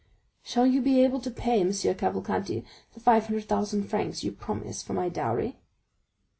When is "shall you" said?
0.41-0.81